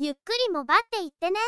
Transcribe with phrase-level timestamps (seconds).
[0.00, 1.40] ゆっくりもばっていってね。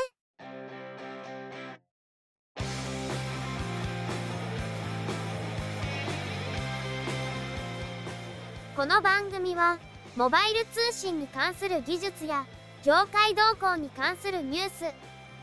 [8.75, 9.79] この番組は
[10.17, 12.45] モバイル通信に関する技術や
[12.83, 14.85] 業界動向に関するニュース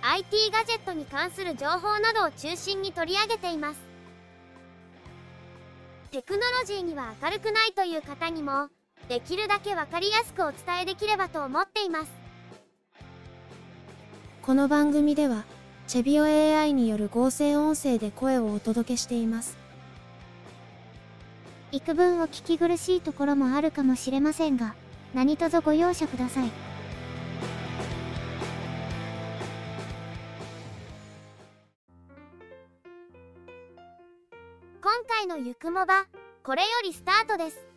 [0.01, 3.79] IT ガジェットに関する情報などを中心に取り上げています
[6.11, 8.67] テクノロジーには明るくないという方にも
[9.07, 12.26] できるだけ分かりやすくお伝えできればと思っています
[14.47, 15.43] この番組では
[15.87, 19.57] チェビオ AI による合成音声で声をお届けしています。
[21.73, 24.73] 幾分お聞き苦しいところもあるかもしれませんが
[25.13, 26.51] 何卒ご容赦ください。
[34.81, 36.05] 今回のゆくもば
[36.45, 37.67] これよりスタートです。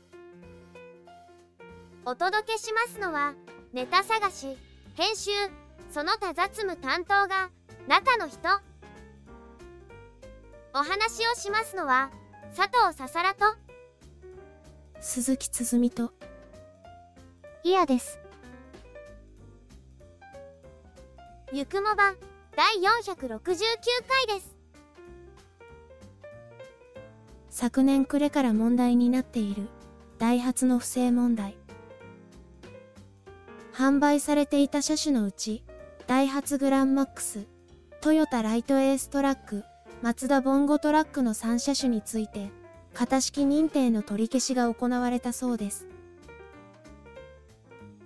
[2.04, 3.34] お届けしますのは
[3.72, 4.56] ネタ探し
[4.94, 5.30] 編集
[5.90, 7.50] その他雑務担当が
[7.88, 8.38] 中の人。
[10.72, 12.10] お話をしますのは
[12.56, 13.44] 佐藤ささらと。
[15.00, 16.12] 鈴木つづみと。
[17.64, 18.18] イヤです。
[21.52, 22.14] ゆくもば
[22.54, 23.38] 第469
[24.06, 24.56] 回です。
[27.50, 29.68] 昨年暮れから問題になっている
[30.18, 31.56] ダイハツの不正問題。
[33.72, 35.64] 販売されていた車種のうち
[36.10, 37.46] ダイハツグランマックス。
[38.00, 39.62] トヨタライトエーストラック。
[40.02, 42.50] マツダボンゴトラックの3車種について
[42.94, 45.86] 型式認定の取り消しが行われたそうです。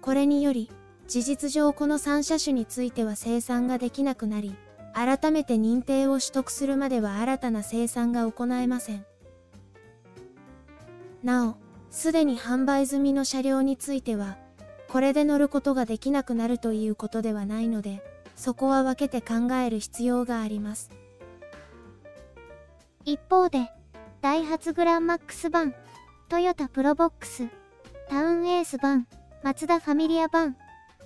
[0.02, 0.70] これにより
[1.08, 4.54] 事実上この3車種については生産ができなくなり
[4.92, 9.06] 改めて認定を取得するまでは新たな生産が行えません。
[11.22, 11.56] なお、
[11.88, 14.36] すでに販売済みの車両については、
[14.94, 18.00] これで乗ることができなくなるということではないので、
[18.36, 20.92] そこは分けて考える必要があります。
[23.04, 23.72] 一方で、
[24.20, 25.74] ダイハツグランマックス版、
[26.28, 27.48] トヨタプロボックス、
[28.08, 29.08] タウンエース版、
[29.42, 30.56] マツダファミリア版、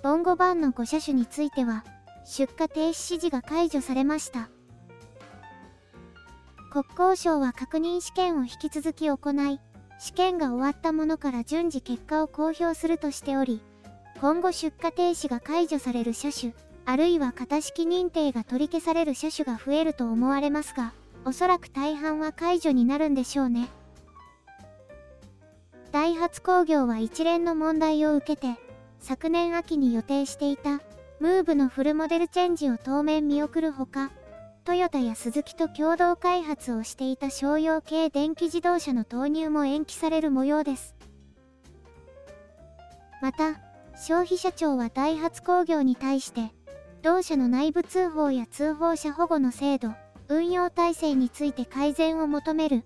[0.03, 1.83] ボンゴ版の5車種については、
[2.25, 4.51] 出荷停止指示が解除されました。
[6.71, 9.59] 国交省は確認試験を引き続き行い、
[9.97, 13.63] 試験が終わったものから順次結果を公表するとしており、
[14.21, 16.53] 今後出荷停止が解除される車種、
[16.85, 20.93] あるいは型式認定が取り消される車種が増えると思われますが、
[21.23, 23.69] おそらく大半は解除になるんでしょうね。
[25.93, 28.59] ダイハツ工業は一連の問題を受けて、
[28.99, 30.81] 昨年秋に予定していた、
[31.21, 34.11] ムーブのフルモデルチェンジを当面見送るほか、
[34.65, 40.95] トヨタやスズキと共同開発をしていた商用系電気自動車の投入も延期される模様です。
[43.21, 43.68] また、
[43.99, 46.53] 消費者庁はダイハツ工業に対して、
[47.01, 49.89] 同社の内部通報や通報者保護の制度、
[50.29, 52.85] 運用体制について改善を求める、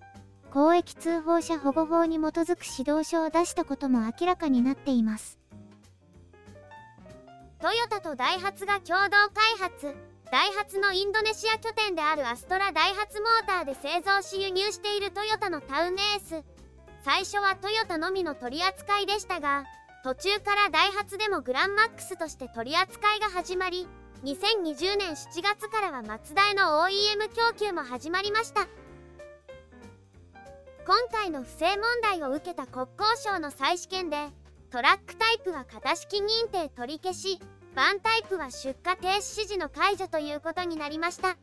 [0.51, 5.37] 公益通報者保護法に基づく指導書を出したことも明らかになっています。
[7.59, 9.95] トヨタとダイハツが共同開発、
[10.31, 16.43] ダイハツのインドネシア拠点であるアストラダイハツモーターで製造し輸入しているトヨタのタウンエース。
[17.05, 19.65] 最初はトヨタのみの取り扱いでしたが
[20.03, 23.87] 途中からダイハツでもグランマックスとして取り扱いが始まり
[24.25, 28.67] 2020年7月からはマツダへの OEM 供給も始まりました。
[30.85, 34.17] 今回の不正問題を受けた国交省の再試験で
[34.69, 37.39] トラックタイプは型式認定取り消し
[37.73, 41.37] バンタイプは出荷停止指示の解除ということになりました。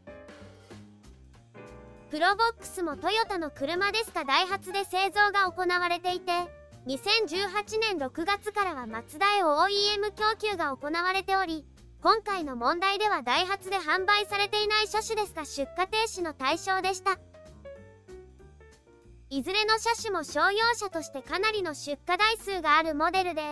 [2.10, 11.64] プロボックスもトヨタの車ですかダイハツで製造が行われていて2018年6月からはマツダへ OEM 供給が行われており
[12.02, 17.18] 今回の問題ではダイハツで販売されていない車種ですが出荷停止の対象でした。
[19.32, 23.42] いずれの車種も商用車としてかなりの出荷台数があるモデルで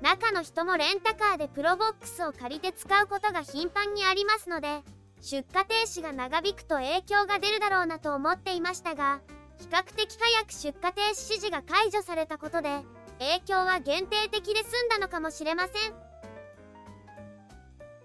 [0.00, 4.82] 中の人もレンタカーでプロボックスを借りて使うことが頻繁にありますので
[5.20, 9.22] 出荷停止が長引くと影響が出るだろうなと思っていましたが
[9.58, 12.82] 比較的早く出荷停止指示が解除されたことで
[13.18, 16.14] 影響は限定的で済んだのかもしれません。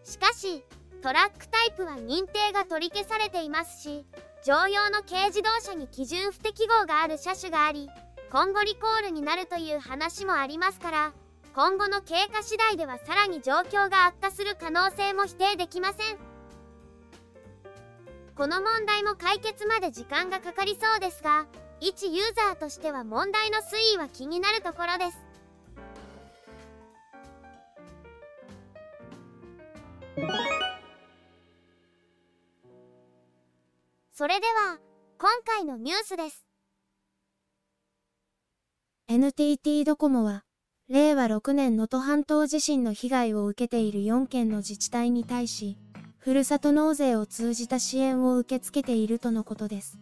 [0.04, 0.64] しかし
[1.02, 4.06] トラックタイプは認定が取り消されていますし
[4.44, 7.90] 乗用の軽自動車に基準不適合がある車種があり
[8.32, 11.14] 今後リコールになるという話もありますから
[11.56, 16.29] 今後の経過次第ではさらに状況が悪化する可能性も否定できません。
[18.40, 21.46] この問題も解決まで時間がかかりそうですが
[21.82, 25.18] 一ユーザーとしては問題の推移は気になるところです。
[34.14, 34.80] それでは
[35.18, 36.46] 今回のニュースです。
[39.10, 40.46] NTT ドコモは
[40.88, 45.78] 令和6年能登半島地震の被害を受けている4県の自治体に対し
[46.20, 49.98] ふるさと納税を通じた支援を受け付けているとのことです。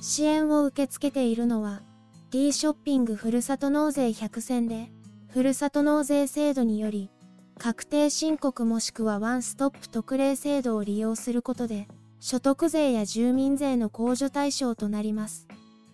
[0.00, 1.82] 支援を受け付けているのは、
[2.30, 4.92] D ショッピングふるさと納税100選で、
[5.28, 7.10] ふるさと納税制度により、
[7.58, 11.88] 確定申告もしくはワンストップ特例制度を利用することで、
[12.20, 15.48] 所得税や住民税の控除対象となります。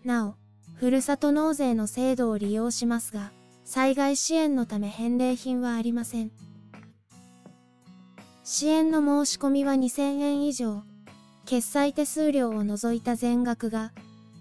[0.04, 0.34] なお、
[0.74, 3.32] ふるさと納税の制度を利用しますが、
[3.64, 6.30] 災害支援のため返礼品はありません。
[8.44, 10.82] 支援の申し込みは2000円以上、
[11.46, 13.92] 決済手数料を除いた全額が、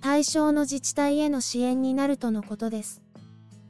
[0.02, 3.02] 対象の自治体への支援になるとのことです。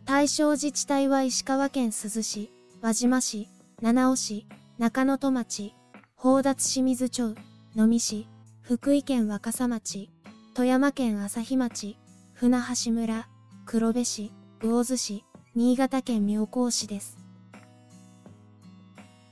[0.05, 2.49] 対象自治体は石川県珠洲市、
[2.81, 3.49] 輪島市、
[3.81, 4.47] 七尾市、
[4.77, 5.75] 中能登町、
[6.15, 7.35] 宝達清水町、
[7.75, 8.27] 能美市、
[8.61, 10.09] 福井県若狭町、
[10.53, 11.97] 富山県朝日町、
[12.33, 13.27] 船橋村、
[13.65, 14.31] 黒部市、
[14.61, 15.25] 魚津市、
[15.55, 17.17] 新潟県妙高市です。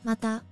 [0.04, 0.44] また、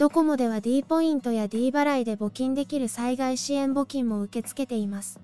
[0.00, 5.20] ドコモでは D ポイントや D 払いで募金できる災害支援募金も受け付けています。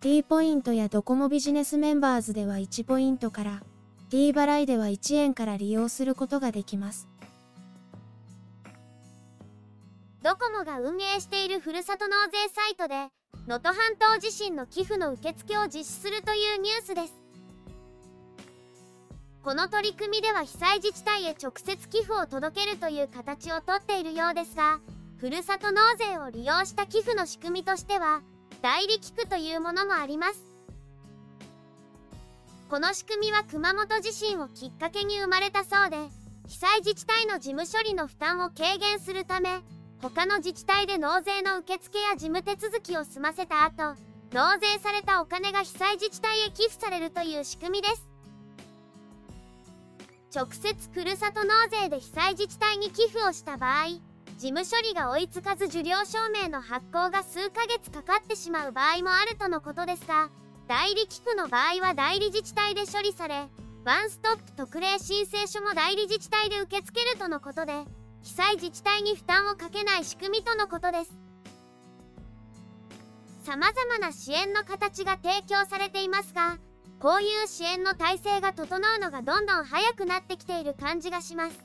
[0.00, 3.64] D ポイントやドコモビジネスメンバーズでは1ポイントから、
[4.10, 7.08] D 払いでは1円から利用することができます。
[10.22, 13.08] ドコモが運営しているふるさと納税サイトで、
[13.48, 17.23] 能登半島地震の寄付の受付を実施するというニュースです。
[19.44, 24.80] この取り組みでは被災自治体へ直接寄付を届けるという形をとっているようですが、
[25.18, 28.22] ふるさと納税を利用した寄付の仕組みとしては、
[28.62, 30.42] 代理寄付というものもあります。
[32.70, 35.98] この仕組みは熊本地震をきっかけに生まれたそうで、
[36.48, 39.60] 被災自治体の事務処理の負担を軽減するため、
[40.00, 43.94] 他の自治体で納税の受付や事務手続きを済ませた後、
[44.32, 48.13] 納税されたお金が被災自治体へ寄付されるという仕組みです。
[50.34, 53.86] 直接ふるさと納税で被災自治体に寄付をした場合、
[54.36, 60.30] 事務処理が追いつかず受領証明の発行が数ヶ月かかってしまう場合もあるとのことですが、
[60.66, 63.48] 代理寄付の場合は代理自治体で処理され、
[63.84, 67.84] ワンストップ特例申請書も代理自治体で受け付けるとのことで、
[68.22, 71.12] 被災自治体に負担をかけない仕組みとのことです。
[73.44, 76.58] 様々な支援の形が提供されていますが、
[77.04, 81.58] こういう支援の体制が整うのがどんどん早くなってきている感じがします。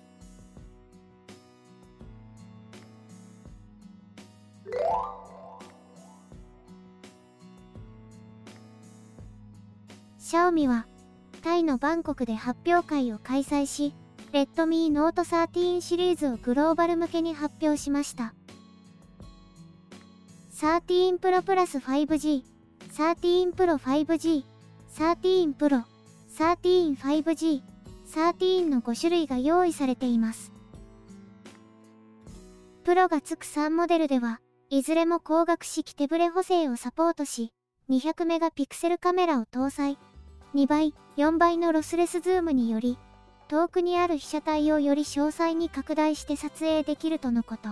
[10.18, 10.88] シャオミは、
[11.42, 13.94] タイのバンコクで発表会を開催し、
[14.33, 18.33] レッドミーノート13シリーズをグローバル向けに発表しました。
[20.51, 22.44] 13 Pro Plus 5G、
[22.92, 24.48] 13 Pro 5G、
[24.95, 25.83] 13 Pro、
[26.38, 27.62] 13 5G、
[28.07, 30.51] 13の5種類が用意されています。
[32.83, 37.53] プロがつく3モデルでは、いずれも光学式手ブレ補正をサポートし、
[37.89, 39.97] 200メガピクセルカメラを搭載。
[40.56, 42.97] 2倍、4倍のロスレスズームにより、
[43.47, 47.69] 遠くにある被写体をより詳細に拡大して撮影できるとのこと。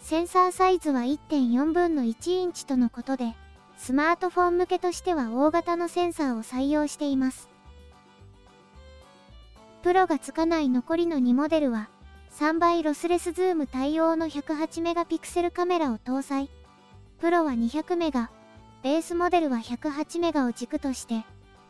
[0.00, 3.34] センサーサイズは1.4分の1インチとのことで、
[3.76, 7.48] スマートフォン向けとしては大型のセンサーを採用しています。
[9.82, 11.90] プロがつかない残りの2モデルは、
[12.38, 16.50] 3倍ロスレスズーム対応の108メガピクセルカメラを搭載。
[17.20, 18.30] プロは200メガ、
[18.82, 21.24] ベースモデルは108メガを軸として、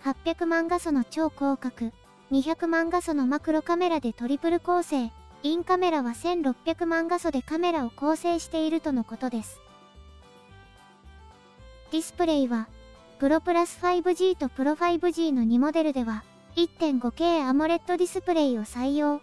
[0.05, 1.93] 800万画素の超広角、
[2.31, 5.11] 200万画素のマクロカメラでトリプル構成、
[5.43, 9.61] インカメラは1600万画素でカメラを構成しているとのことです。
[11.95, 12.67] ディスプレイは、
[13.21, 16.25] プロプラス 5G とプロ 5G の2モデルでは、
[16.57, 19.21] 1.5K AMOLED ディスプレイを採用。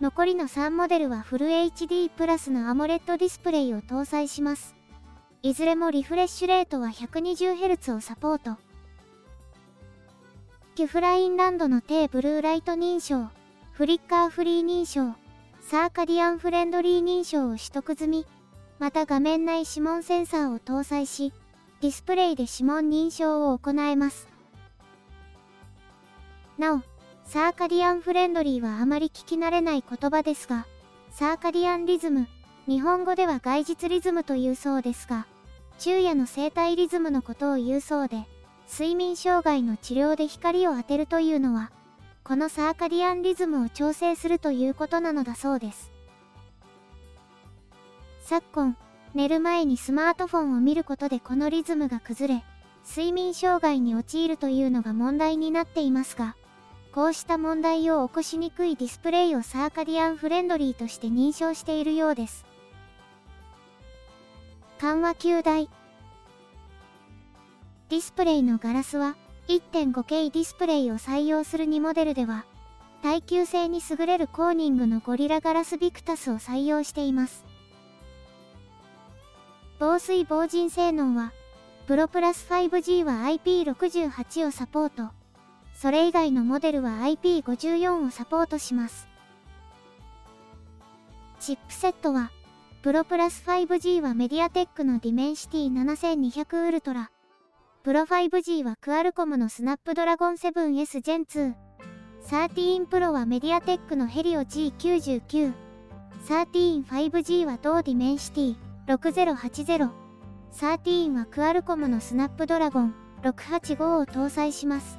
[0.00, 4.74] 残りの3モデルはフル HD プラスの AMOLED ディスプレイを搭載します。
[5.42, 8.56] いずれもリフレッシュレートは 120Hz をサポート。
[10.74, 13.28] キュフラインランドの低ブルーライト認証、
[13.72, 15.14] フリッカーフリー認証、
[15.60, 18.26] サーカディアンフレンドリー認証を取得済み、
[18.78, 21.34] また画面内指紋センサーを搭載し、
[21.82, 24.28] ディスプレイで指紋認証を行えます。
[26.56, 26.82] なお、
[27.24, 30.66] サーカディアンフレンドリーはあまり聞き慣れない言葉ですが、
[31.10, 32.28] サーカディアンリズム、
[32.66, 35.26] 日本語では外実リズムというそうですが、
[35.78, 38.26] 昼夜の生体リズムのことを言うそうで、
[38.70, 41.70] 睡眠障害の治療で光を当てるというのは、
[42.24, 45.92] このサーカディアンリズムを調整するということなのだそうです。
[48.20, 48.76] 昨今、
[49.16, 52.44] 寝る前にスマートフォンを見ることでこのリズムが崩れ、
[52.86, 56.36] 睡眠障害に陥るというのが問題になっていますが、
[56.92, 62.44] こうした問題を起こしにくいディスプレイをサーカディアンフレンドリーとして認証しているようです。
[64.78, 65.70] 緩和球大
[67.88, 69.16] ディスプレイのガラスは
[69.48, 72.44] 1.5K ディスプレイを採用する2モデルでは
[73.02, 77.45] 耐久性に優れるコーニングのゴリラガラスビクタスを採用しています
[79.78, 81.32] 防水防塵性能は
[81.86, 85.10] プロプラス 5G は IP68 をサポート
[85.74, 89.08] それ以外のモデルは IP54 をサポートします
[91.38, 92.30] チップセットは
[92.82, 97.10] プロプラス 5G はメディアテックのディメンシティ7200ウルトラ
[97.86, 101.54] プロ 5G はクアルコムのスナップドラゴン 7S Gen 2。
[102.28, 105.52] 13 Pro はメディアテックのヘリオ G99。
[106.26, 109.90] 13 5G は同ディメンシティ6080。
[110.52, 114.98] 13はクアルコムのスナップドラゴン685を搭載します。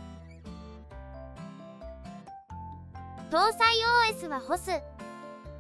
[3.32, 3.76] 搭載
[4.12, 4.82] OS は HOS。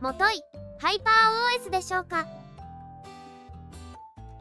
[0.02, 0.42] もとい、
[0.80, 2.28] ハイパー OS でしょうか。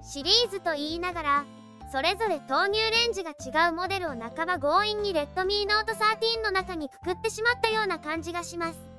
[0.02, 1.44] シリーズと言いながら、
[1.92, 8.95] それぞれ投入レンジが違うモデルを半ば強引にレッドミーノート13の中にくくってしまったような感じがします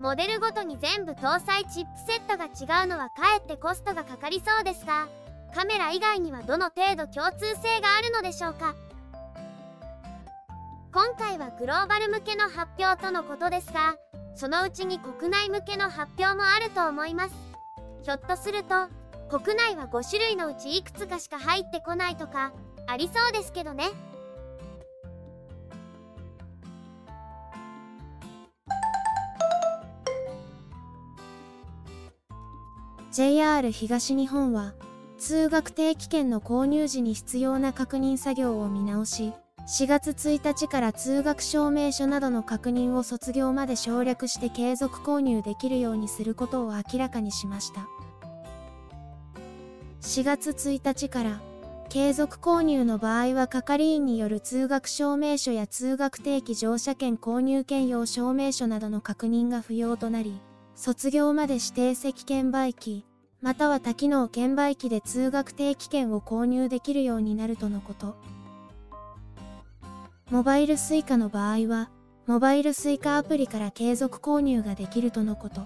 [0.00, 5.08] モデルごとに全部搭載チップセットが違うのはかえってコストがかかりそうですが
[5.54, 8.74] カメラ以外にはどの程度共通性があるのでしょうか？
[10.92, 13.96] 今回はグローバル向けの発表とのことですが
[14.36, 17.34] そのうちに国内向けの発表もあると思います。
[18.04, 18.88] ひょっとすると
[19.36, 22.52] 国内は5種類のうちいくつかしか入ってこないとか
[22.86, 23.88] ありそうですけどね。
[33.10, 34.74] JR 東日本は
[35.16, 39.32] 通学定期券の購入時に必要な確認作業を見直し
[39.66, 47.86] 4月1日から通学証明書などの確認を卒業まで省略して継続購入できるようにすることを明らかにしました。
[50.00, 51.40] 4月1日から
[51.90, 60.40] 継続購入の場合は係員による通学証明書や通学定期乗車券購入券用証明書などの確認が不要となり、
[60.80, 63.04] 卒業まで指定席券売機、
[63.42, 68.14] または多機能券売機で通学定期券を購入できるようになるとのこと。
[70.30, 71.90] モバイル Suica の場合は、
[72.28, 75.62] モバイル Suica アプリから継続購入ができるとのこと。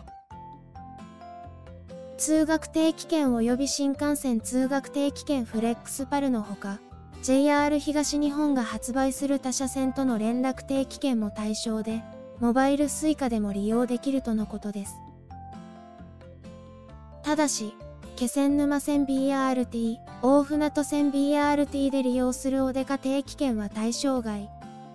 [2.17, 6.79] 通学定期券及び新幹線通学定期券フレックスパルのほか、
[7.23, 12.03] JR 東日本が発売する他社線との連絡定期券も対象で、
[12.41, 15.02] モバイル Suica でも利用できるとのことです。
[17.33, 17.75] ただし、
[18.15, 24.51] 気仙沼線 BRT、大船渡線 BRT で利用するお出か定期券は対象外。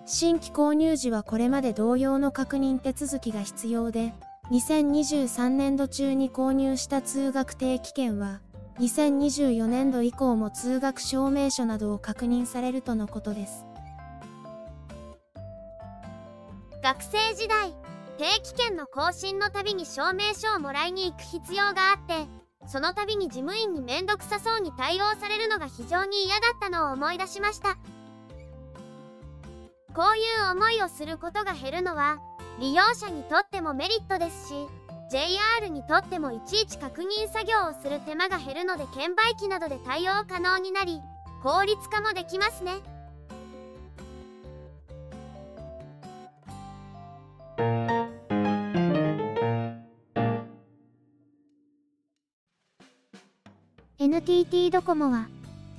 [0.06, 4.14] 新規購入時はこれまで同様の確認手続きが必要で、
[4.52, 8.42] 2023年度中に購入した通学定期券は、
[8.82, 13.66] 2024年度以降も通学証明書などを確認されるとのことです。
[16.84, 17.74] 学生時代、
[18.18, 22.28] 定期券の更新のたびに証明書をもらいに行く必要があって、
[22.68, 27.78] その度に事務員にめんどくさそうに対応されるのが非常に嫌だったのを思い出しました。
[29.94, 32.20] こういう思いをすることが減るのは、
[32.60, 34.54] 利用者にとってもメリットですし
[35.12, 41.00] JR にとってもいちいち確認作業をする手間が減るので券売機などで対応可能になり
[41.44, 42.74] 効率化もできますね
[54.10, 55.28] NTT ドコモは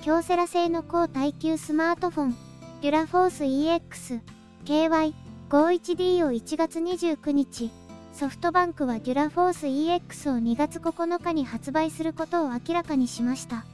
[0.03, 2.35] 京セラ製の高耐久スマートフォン
[2.83, 4.21] デュラフォース EX
[4.65, 5.15] KY
[5.49, 7.71] 51D を1月29日、
[8.13, 13.65] ソフトバンクはデュラフォース EX を2月9日に発売することを明らかにしました。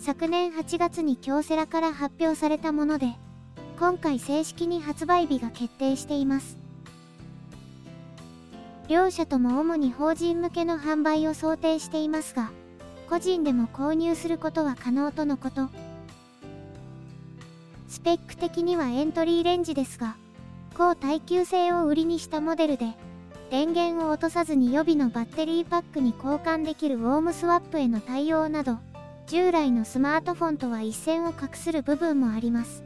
[0.00, 3.12] 昨年8月に京セラから発表されたもので、
[3.78, 6.61] 今回正式に発売日が決定しています。
[8.88, 12.50] 両社とも主に法人向けの販売を想定していますが、
[13.08, 15.68] 個人でも購入することは可能とのこと。
[17.88, 20.16] スペック的にはエントリーレンジですが、
[20.76, 22.94] 高耐久性を売りにしたモデルで、
[23.50, 28.78] 電源を落とさずに予備のバッテリーパックに交換できるウォームスワップへの対応など、
[29.26, 32.82] 従来のスマートフォンとは一線を画する部分もあります。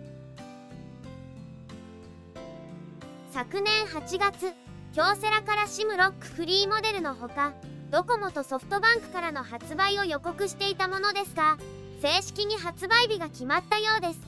[3.30, 4.52] 昨年8月、
[4.96, 7.52] 京セラから SIM ロックフリーモデルのほか
[7.90, 11.58] ドコモとソフトバンクからの発売を予告していたものですが
[12.00, 14.20] 正式に発売日が決まったようです。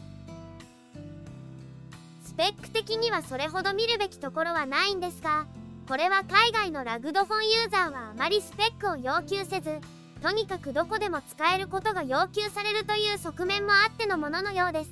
[2.23, 5.47] スペック的にはそれほど見るべきところはないんですが
[5.89, 9.81] これは海外のラグドフォンユーザーはあまりスペックを要求せず
[10.23, 14.91] とにかくどこでも使えることが要求されるという側面もあってのもののようです。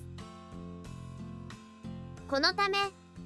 [2.31, 2.79] このため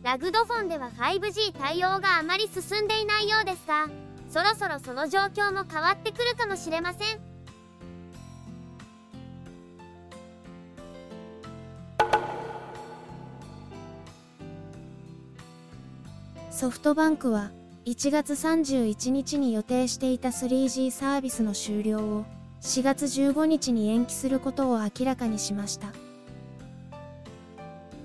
[0.03, 3.87] ラグドフォンでは 5G 対応があまり進んでいないようですが
[4.31, 7.21] そろそろその状況も変わってくるかもしれません。
[16.51, 17.51] ソフトバンクは
[17.87, 22.25] 1月31日に予定していた 3G サービスの終了を
[22.61, 25.93] 4月15日に延期することを明らかにしました。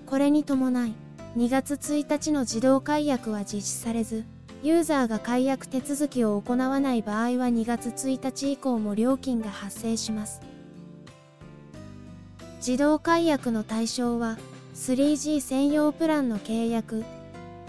[0.05, 1.04] これに伴い
[1.35, 4.23] 2月1日の自動解約は実施されず
[4.63, 10.41] ユーザーが解約手続きを行わない場合は2月1日以降も料金が発生します。
[12.65, 14.39] 自動解約の対象は
[14.73, 17.05] 3G 専用プランの契約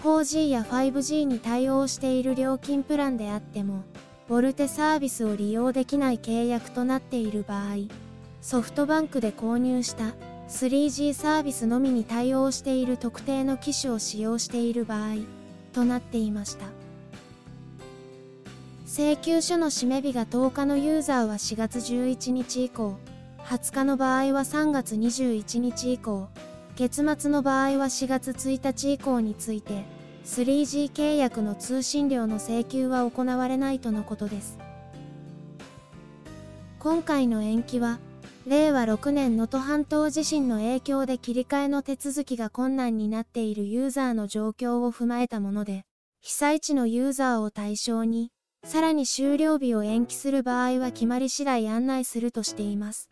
[0.01, 3.83] 4G や 5G に対応している料金プランであっても
[4.27, 7.75] ボルテサービスを利用できない契約となっている場合
[8.41, 10.15] ソフトバンクで購入した
[10.49, 15.15] 3G サービスのみに対応している特定の機種を使用している場合
[15.73, 16.65] となっていました。
[18.87, 22.97] 請求書の締め日が10日のユーザーは4月11日以降
[23.43, 26.29] 20日の場合は3月21日以降
[26.75, 29.83] 月末の場合は4月1日以降について
[30.25, 34.57] 3G 契約の通信料の請求は行われないとのことです。
[36.79, 37.99] 今回の延期は
[38.47, 45.83] 令和6年能登半島地震の影響で切り替えの手続きが困難になっているユーザーの状況を踏まえたもので
[46.21, 48.31] 被災地のユーザーを対象に
[48.63, 53.09] さらに終了日を延期する場合は決まり次第案内するとしています。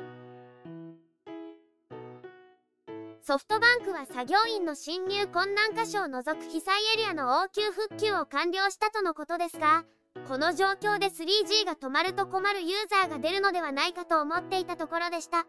[3.22, 9.84] ソフトバンクは作業員の侵入困難箇所を除く被災エリアの応急復旧を完了したとのことですが、
[10.28, 15.46] この状況で 3G が止まると困るユーザーが出るのではないかと思っていたところでした。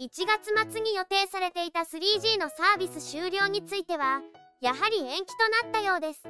[0.00, 4.20] 1月末に予定されていた 3G のサービス終了については、
[4.60, 5.26] やはり延期
[5.62, 6.22] となったようです。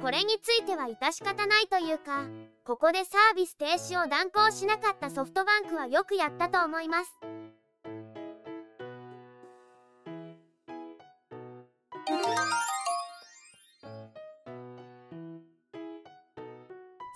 [0.00, 2.24] これについては致し方ないというか、
[2.64, 7.35] ここでサービス停止を断行しなかったソフトバンクはよくやったと思います。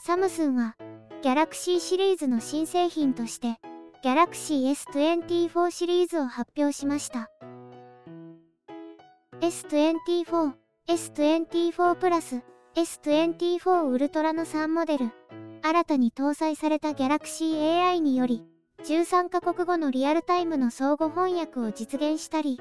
[0.02, 0.76] サムスンは、
[1.22, 3.58] ギャラクシーシリーズの新製品として、
[4.02, 7.28] ギャラクシー S24 シリーズを発表しました。
[9.42, 10.52] S24、
[10.88, 12.40] S24 プラス、
[12.76, 15.10] S24 ウルトラの3モデル、
[15.62, 18.42] 新たに搭載された Galaxy AI により、
[18.84, 22.58] 13カ国語のリアルタイムの相互翻訳を実現したり、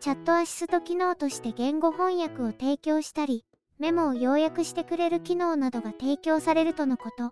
[0.00, 3.46] チャットアシスト機能として言語翻訳を提供したり、
[3.84, 7.30] メモを要約してくれる機能などが提供されるとのこと。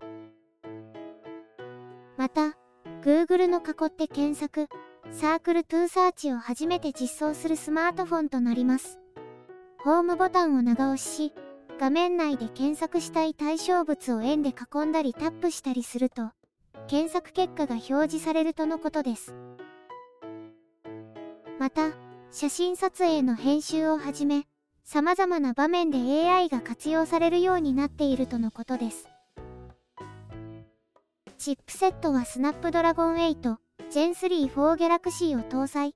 [2.15, 2.55] また、
[3.01, 4.69] Google の囲って検索、
[5.09, 8.99] サークルトゥーサーチを初めて実装するスマートフォンとなります。
[9.83, 11.33] ホームボタンを長押しし、
[11.79, 16.29] 画面内で検索したい対象物を円で囲んだりタップしたりすると、
[16.85, 19.33] 検索結果が表示されるとのことです。
[21.57, 21.93] また、
[22.29, 24.45] 写真撮影の編集をはじめ、
[24.83, 29.07] 様々な場面で AI が活用されるようになっているとのことです。
[31.37, 33.55] チップセットはスナップドラゴン8
[33.91, 35.95] Gen 3 4 Galaxy を搭載。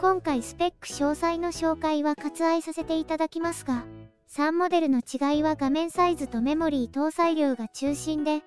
[0.00, 3.84] 今回スペック詳細の紹介は割愛させていただきますが、
[4.30, 8.42] 3モデルの違いは画面サイズとメモリー搭載量が中心で、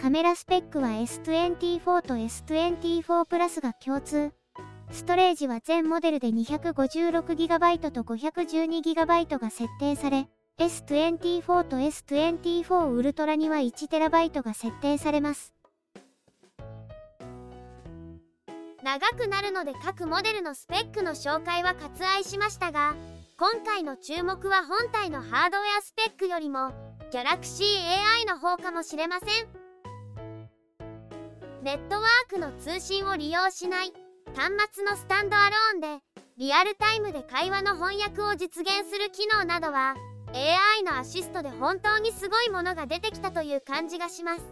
[0.00, 4.32] カメラスペックは S24 と S24 プラスが共通。
[4.90, 15.54] ストレージは全モデルで 256GB と 512GB が設定され、S24 と S24 ウルトラには 1TB が設定されます。
[18.82, 22.94] 長くなるので各モデルのスペックの紹介は割愛しましたが、
[23.40, 26.72] 今回の注目は本体のハードウェアスペックよりも
[27.10, 27.64] Galaxy
[28.18, 29.28] AI の方かもしれません
[31.62, 33.94] ネットワークの通信を利用しない
[34.34, 36.04] 端末のスタンドアローンで
[36.38, 39.94] リアルタイムで会話の翻訳を実現する機能などは
[40.32, 44.42] AI のアシストで本当にすごいものが出てきたという感じがします。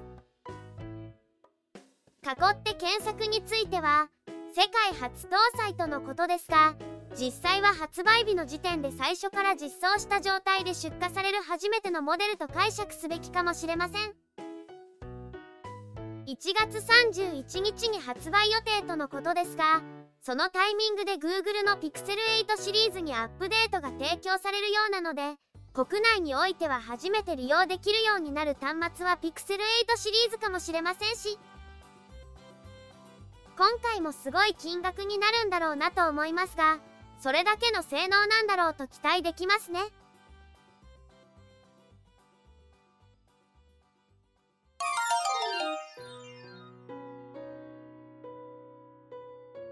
[2.25, 4.09] 囲って検索については
[4.55, 6.75] 世界初搭載とのことですが
[7.19, 14.28] 実際は発売日の時点で最初から実装した状態で出荷される初めてのモデルと解釈すべきかもしれません。
[16.29, 19.81] 1月31日に発売予定とのことですが
[20.21, 25.37] そのタイミングで Google の Pixel 8シリーズにアップデートが提供されるようなので
[25.73, 31.39] 国内においては初めて利用できるようになる端末は Pixel 8シリーズかもしれませんし。
[33.57, 36.79] 今回もすごい金額になるんだろうなと思いますが
[37.19, 39.81] それだけの性能なんだろうと期待できますね。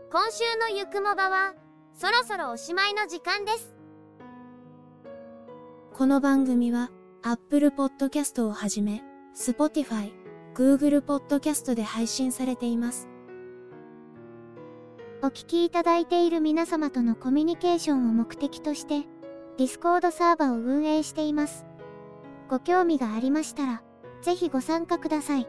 [0.09, 1.55] 今週のゆくもばは
[1.95, 3.75] そろそろおしまいの時間です
[5.93, 6.91] この番組は
[7.23, 9.03] Apple Podcast をはじめ
[9.35, 10.13] Spotify、
[10.55, 13.09] Google Podcast で配信されています。
[15.23, 19.09] お聞きいただいている皆様とのコミュニケーションを目的として、
[19.59, 21.67] Discord サーバーを運営しています。
[22.49, 23.83] ご興味がありましたら、
[24.23, 25.49] ぜひご参加ください。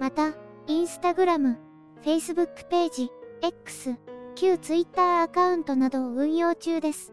[0.00, 0.32] また、
[0.66, 1.56] Instagram、
[2.04, 3.10] Facebook ページ、
[3.42, 3.94] X、
[4.34, 7.12] 旧 Twitter アカウントなどを運用中です。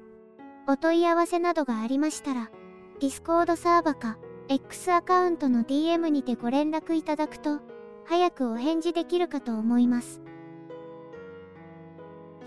[0.67, 2.49] お問い合わせなどがありましたら、
[2.99, 7.60] Discord サーバか X アカウントの DM にてご連絡いただくと、
[8.06, 10.21] 早くお返事できるかと思います。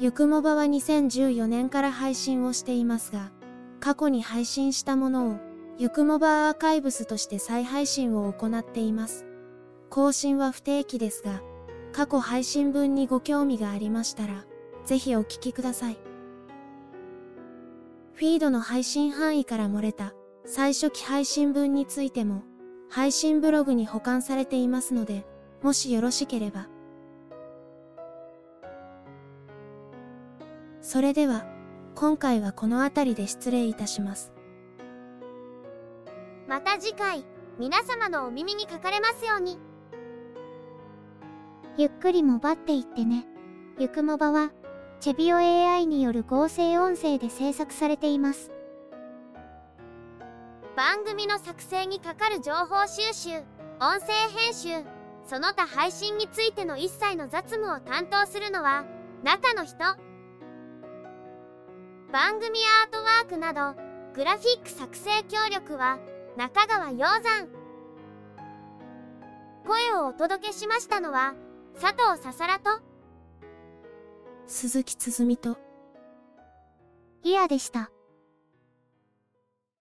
[0.00, 3.30] ゆくもばは2014年から配信をしていますが、
[3.78, 5.36] 過去に配信したものを、
[5.78, 9.26] ゆくもばアーカイブスとして再配信を行っています。
[9.90, 11.40] 更新は不定期ですが、
[11.92, 14.44] 過去配信分にご興味がありましたら、
[14.84, 15.98] ぜひお聞きください。
[18.14, 22.44] フィードの配信範囲から漏れた最初期配信分についても、
[22.88, 25.26] 配信ブログに保管されていますので、
[25.62, 26.68] もしよろしければ。
[30.80, 31.46] それでは、
[31.94, 34.32] 今回はこの辺りで失礼いたします。
[36.48, 37.24] また次回
[37.58, 39.58] 皆様のお耳にかかれますように
[41.76, 43.26] ゆっくりもばっていってね。
[43.78, 44.50] ゆくもばは、
[45.00, 48.52] チェビオ AI による合成音声で制作されています。
[50.76, 53.30] 番組の作成にかかる情報収集
[53.78, 54.68] 音声編集
[55.26, 58.84] その他配信についての一切の雑務を担当するのは
[59.22, 59.76] 中の人
[62.10, 63.78] 番組アートワークなど
[64.14, 65.98] グラフィック作成協力は
[66.36, 67.48] 中川鷹山
[69.66, 71.34] 声をお届けしましたのは
[71.80, 72.70] 佐藤ささらと
[74.46, 75.56] 鈴木つづみと、
[77.22, 77.90] イヤでした。